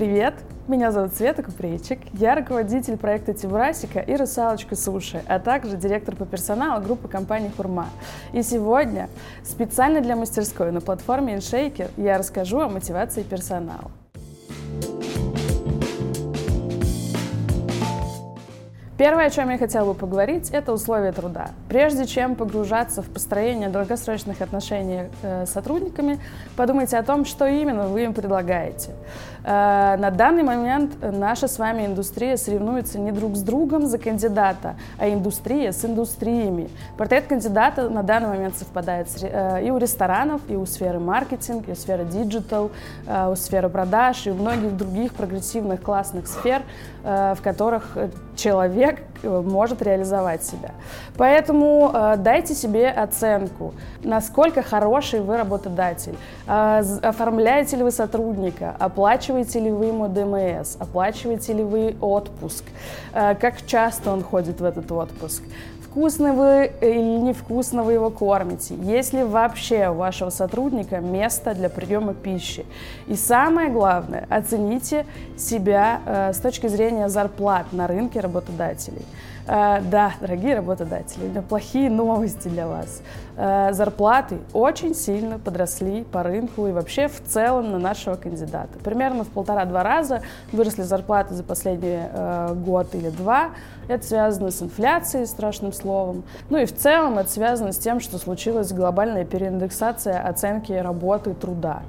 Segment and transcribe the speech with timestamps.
[0.00, 0.32] привет!
[0.66, 6.24] Меня зовут Света Купрейчик, я руководитель проекта Тибрасика и «Русалочка Суши», а также директор по
[6.24, 7.90] персоналу группы компании «Хурма».
[8.32, 9.10] И сегодня
[9.44, 13.90] специально для мастерской на платформе InShaker я расскажу о мотивации персонала.
[19.00, 21.52] Первое, о чем я хотела бы поговорить, это условия труда.
[21.70, 26.20] Прежде чем погружаться в построение долгосрочных отношений э, с сотрудниками,
[26.54, 28.90] подумайте о том, что именно вы им предлагаете.
[29.44, 34.76] Э, на данный момент наша с вами индустрия соревнуется не друг с другом за кандидата,
[34.98, 36.68] а индустрия с индустриями.
[36.96, 41.72] Портрет кандидата на данный момент совпадает э, и у ресторанов, и у сферы маркетинг, и
[41.72, 42.70] у сферы digital,
[43.06, 46.62] у сферы продаж, и у многих других прогрессивных классных сфер,
[47.02, 47.96] в которых
[48.40, 50.70] человек э, может реализовать себя.
[51.16, 56.16] Поэтому э, дайте себе оценку, насколько хороший вы работодатель,
[56.46, 62.64] э, оформляете ли вы сотрудника, оплачиваете ли вы ему ДМС, оплачиваете ли вы отпуск,
[63.12, 65.42] э, как часто он ходит в этот отпуск,
[65.90, 71.68] вкусно вы или невкусно вы его кормите, есть ли вообще у вашего сотрудника место для
[71.68, 72.64] приема пищи.
[73.08, 75.04] И самое главное, оцените
[75.36, 79.04] себя э, с точки зрения зарплат на рынке работодателей.
[79.52, 83.02] Э, да, дорогие работодатели, у меня плохие новости для вас.
[83.36, 88.78] Э, зарплаты очень сильно подросли по рынку и вообще в целом на нашего кандидата.
[88.84, 93.50] Примерно в полтора-два раза выросли зарплаты за последний э, год или два.
[93.88, 96.22] Это связано с инфляцией, страшным словом.
[96.48, 101.82] Ну и в целом это связано с тем, что случилась глобальная переиндексация оценки работы труда.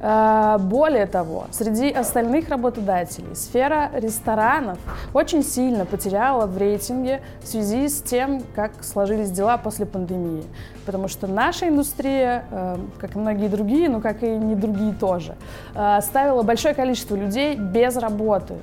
[0.00, 4.78] Э, более того, среди остальных работодателей сфера ресторанов
[5.12, 10.44] очень сильно потеряла в рейтинге в связи с тем, как сложились дела после пандемии.
[10.86, 15.36] Потому что наша индустрия, э, как и многие другие, но как и не другие тоже,
[15.74, 18.54] э, оставила большое количество людей без работы.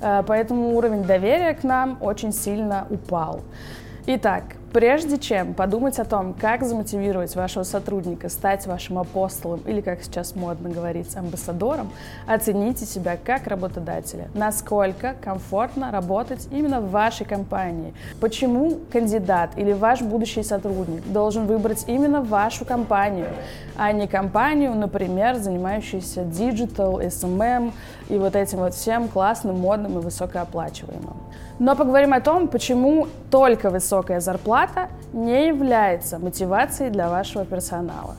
[0.00, 3.40] Поэтому уровень доверия к нам очень сильно упал.
[4.06, 10.02] Итак, Прежде чем подумать о том, как замотивировать вашего сотрудника стать вашим апостолом или, как
[10.02, 11.90] сейчас модно говорить, амбассадором,
[12.26, 14.28] оцените себя как работодателя.
[14.34, 17.94] Насколько комфортно работать именно в вашей компании.
[18.20, 23.28] Почему кандидат или ваш будущий сотрудник должен выбрать именно вашу компанию,
[23.76, 27.72] а не компанию, например, занимающуюся digital, SMM
[28.08, 31.16] и вот этим вот всем классным, модным и высокооплачиваемым.
[31.58, 34.55] Но поговорим о том, почему только высокая зарплата
[35.12, 38.16] не является мотивацией для вашего персонала.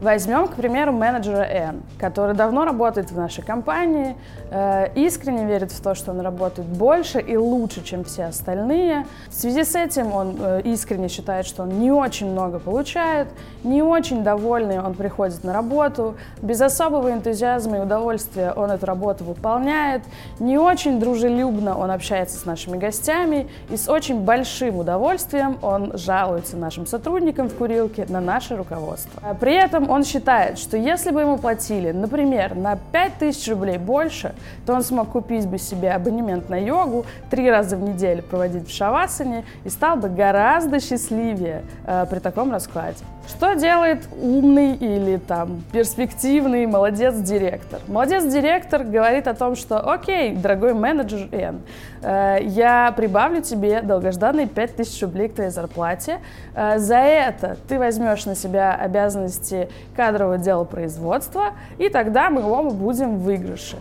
[0.00, 4.16] Возьмем, к примеру, менеджера N, который давно работает в нашей компании,
[4.50, 9.06] э, искренне верит в то, что он работает больше и лучше, чем все остальные.
[9.28, 13.28] В связи с этим он э, искренне считает, что он не очень много получает,
[13.64, 19.24] не очень довольный он приходит на работу, без особого энтузиазма и удовольствия он эту работу
[19.24, 20.02] выполняет,
[20.38, 26.56] не очень дружелюбно он общается с нашими гостями и с очень большим удовольствием он жалуется
[26.56, 29.36] нашим сотрудникам в курилке на наше руководство.
[29.40, 34.34] При этом он считает, что если бы ему платили, например, на 5000 рублей больше,
[34.66, 38.74] то он смог купить бы себе абонемент на йогу, три раза в неделю проводить в
[38.74, 43.04] шавасане и стал бы гораздо счастливее э, при таком раскладе.
[43.30, 47.78] Что делает умный или там перспективный молодец-директор?
[47.86, 51.60] Молодец-директор говорит о том, что окей, дорогой менеджер Н,
[52.02, 56.18] э, я прибавлю тебе долгожданные 5000 рублей к твоей зарплате.
[56.56, 62.70] Э, за это ты возьмешь на себя обязанности кадрового дела производства, и тогда мы оба
[62.70, 63.76] будем в выигрыше.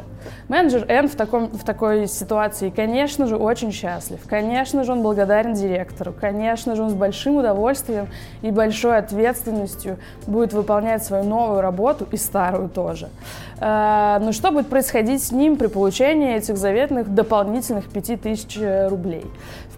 [0.47, 4.19] Менеджер Н в, таком, в такой ситуации, конечно же, очень счастлив.
[4.27, 6.13] Конечно же, он благодарен директору.
[6.13, 8.09] Конечно же, он с большим удовольствием
[8.41, 9.38] и большой ответственностью
[10.27, 13.09] будет выполнять свою новую работу и старую тоже.
[13.59, 19.25] Э, но что будет происходить с ним при получении этих заветных дополнительных 5000 рублей?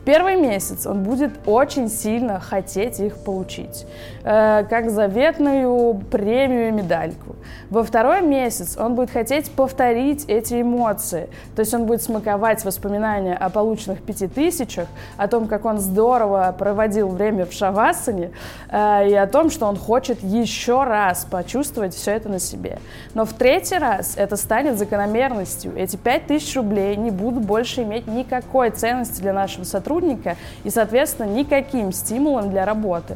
[0.05, 3.85] Первый месяц он будет очень сильно хотеть их получить,
[4.23, 7.35] э, как заветную премию и медальку.
[7.69, 13.35] Во второй месяц он будет хотеть повторить эти эмоции, то есть он будет смаковать воспоминания
[13.35, 14.87] о полученных пяти тысячах,
[15.17, 18.31] о том, как он здорово проводил время в шавасане,
[18.69, 22.79] э, и о том, что он хочет еще раз почувствовать все это на себе.
[23.13, 25.73] Но в третий раз это станет закономерностью.
[25.75, 30.69] Эти пять тысяч рублей не будут больше иметь никакой ценности для нашего сотрудника, сотрудника и,
[30.69, 33.15] соответственно, никаким стимулом для работы.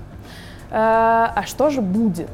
[0.70, 2.30] Э, а что же будет?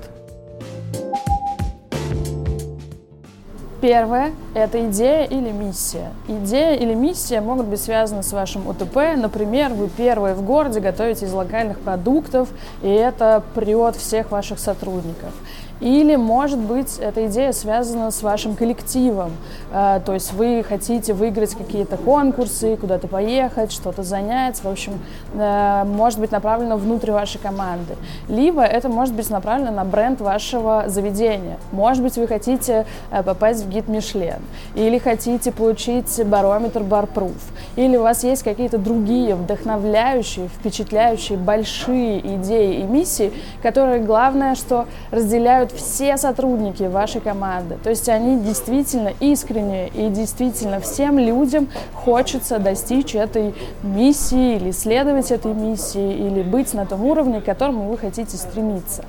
[3.82, 6.12] Первое– это идея или миссия.
[6.28, 8.96] Идея или миссия могут быть связаны с вашим УТП.
[9.18, 12.50] Например, вы первые в городе готовите из локальных продуктов,
[12.84, 15.34] и это прет всех ваших сотрудников.
[15.82, 19.32] Или, может быть, эта идея связана с вашим коллективом.
[19.74, 24.64] Э, то есть вы хотите выиграть какие-то конкурсы, куда-то поехать, что-то занять.
[24.64, 25.00] В общем,
[25.34, 27.96] э, может быть направлено внутрь вашей команды.
[28.30, 31.58] Либо это может быть направлено на бренд вашего заведения.
[31.72, 34.42] Может быть, вы хотите э, попасть в гид Мишлен.
[34.76, 37.32] Или хотите получить барометр Барпруф.
[37.76, 43.34] Или у вас есть какие-то другие вдохновляющие, впечатляющие, большие идеи и миссии,
[43.64, 47.78] которые, главное, что разделяют все сотрудники вашей команды.
[47.84, 53.54] То есть они действительно искренние и действительно всем людям хочется достичь этой
[53.84, 59.06] миссии или следовать этой миссии или быть на том уровне, к которому вы хотите стремиться.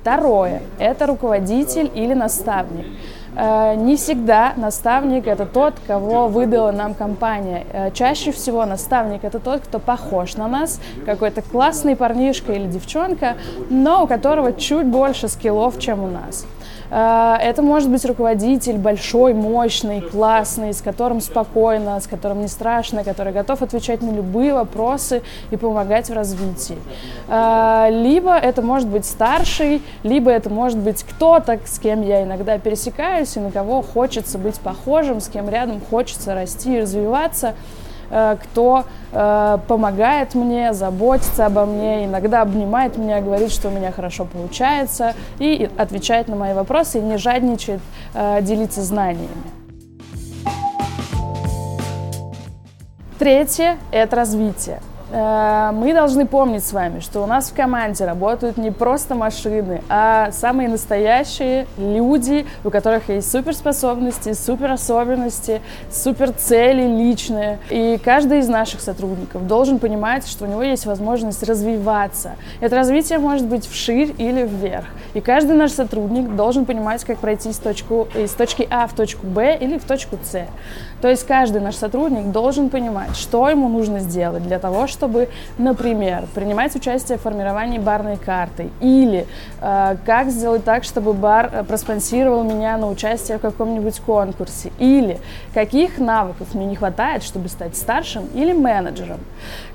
[0.00, 2.86] Второе– это руководитель или наставник.
[3.36, 7.66] Э, не всегда наставник– это тот, кого выдала нам компания.
[7.72, 13.36] Э, чаще всего наставник– это тот, кто похож на нас, какой-то классный парнишка или девчонка,
[13.70, 16.46] но у которого чуть больше скиллов, чем у нас.
[16.90, 23.04] Э, это может быть руководитель большой, мощный, классный, с которым спокойно, с которым не страшно,
[23.04, 26.78] который готов отвечать на любые вопросы и помогать в развитии.
[27.28, 32.58] Э, либо это может быть старший, либо это может быть кто-то, с кем я иногда
[32.58, 37.54] пересекаюсь и на кого хочется быть похожим, с кем рядом хочется расти и развиваться.
[38.10, 43.92] Э, кто э, помогает мне, заботится обо мне, иногда обнимает меня, говорит, что у меня
[43.92, 47.80] хорошо получается, и отвечает на мои вопросы, и не жадничает
[48.14, 49.28] э, делиться знаниями.
[53.18, 54.80] Третье– это развитие.
[55.10, 59.82] Э, мы должны помнить с вами, что у нас в команде работают не просто машины,
[59.88, 67.58] а самые настоящие люди, у которых есть суперспособности, суперособенности, суперцели личные.
[67.70, 72.32] И каждый из наших сотрудников должен понимать, что у него есть возможность развиваться.
[72.60, 74.86] Это развитие может быть вширь или вверх.
[75.14, 79.26] И каждый наш сотрудник должен понимать, как пройти из, точку, из точки А в точку
[79.26, 80.46] Б или в точку С.
[81.00, 84.97] То есть каждый наш сотрудник должен понимать, что ему нужно сделать для того, чтобы,
[85.58, 89.26] например, принимать участие в формировании барной карты или
[89.60, 95.18] э, как сделать так, чтобы бар э, проспонсировал меня на участие в каком-нибудь конкурсе или
[95.54, 99.20] каких навыков мне не хватает, чтобы стать старшим или менеджером.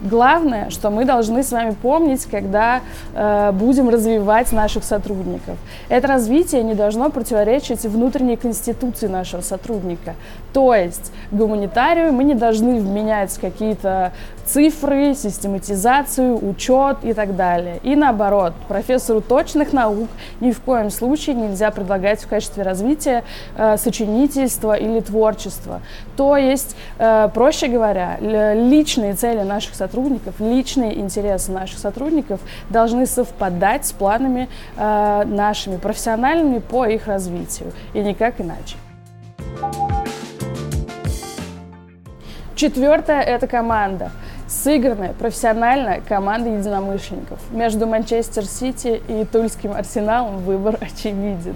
[0.02, 2.82] Главное, что мы должны с вами помнить, когда
[3.14, 5.58] э, будем развивать наших сотрудников.
[5.90, 10.16] Это развитие не должно противоречить внутренней конституции нашего сотрудника.
[10.54, 14.14] То есть гуманитарию мы не должны вменять какие-то
[14.46, 17.80] цифры, систематизацию, учет и так далее.
[17.84, 23.24] И наоборот, профессору точных наук ни в коем случае нельзя предлагать в качестве развития
[23.56, 25.82] э, сочинительство или творчество.
[26.18, 32.40] То есть, э, проще говоря, личные цели наших сотрудников, личные интересы наших сотрудников
[32.70, 38.78] должны совпадать с планами э, нашими профессиональными по их развитию и никак иначе.
[42.56, 44.12] Четвертое– это команда.
[44.62, 47.40] Сыгранная, профессиональная команда единомышленников.
[47.52, 51.56] Между Манчестер Сити и Тульским Арсеналом выбор очевиден.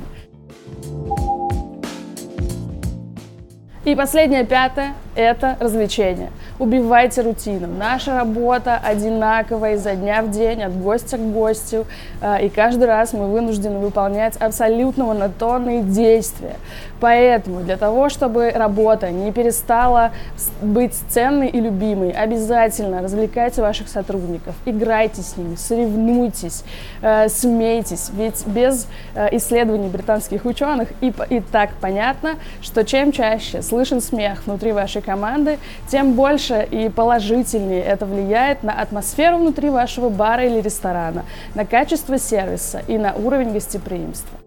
[3.87, 6.29] И последнее, пятое, это развлечение.
[6.59, 7.67] Убивайте рутину.
[7.67, 11.85] Наша работа одинаковая изо дня в день, от гостя к гостю.
[12.21, 16.57] Э, и каждый раз мы вынуждены выполнять абсолютно монотонные действия.
[16.99, 20.11] Поэтому для того, чтобы работа не перестала
[20.61, 26.63] быть ценной и любимой, обязательно развлекайте ваших сотрудников, играйте с ними, соревнуйтесь,
[27.01, 28.09] э, смейтесь.
[28.13, 34.47] Ведь без э, исследований британских ученых и, и так понятно, что чем чаще слышен смех
[34.47, 40.61] внутри вашей команды, тем больше и положительнее это влияет на атмосферу внутри вашего бара или
[40.61, 44.39] ресторана, на качество сервиса и на уровень гостеприимства.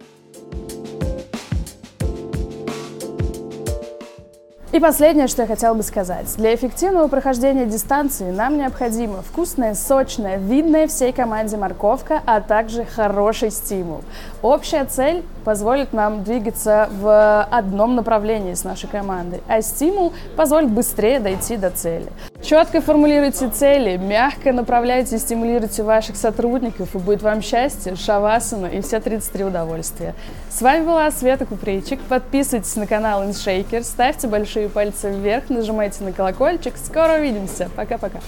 [4.72, 6.32] И последнее, что я хотела бы сказать.
[6.36, 13.50] Для эффективного прохождения дистанции нам необходима вкусная, сочная, видная всей команде морковка, а также хороший
[13.50, 14.02] стимул.
[14.42, 21.18] Общая цель позволит нам двигаться в одном направлении с нашей командой, а стимул позволит быстрее
[21.18, 22.06] дойти до цели.
[22.42, 28.80] Четко формулируйте цели, мягко направляйте и стимулируйте ваших сотрудников, и будет вам счастье, шавасана и
[28.80, 30.14] все 33 удовольствия.
[30.49, 32.00] С вами была Света Купрейчик.
[32.00, 36.75] Подписывайтесь на канал InShaker, ставьте большие пальцы вверх, нажимайте на колокольчик.
[36.76, 37.68] Скоро увидимся.
[37.76, 38.20] Пока-пока.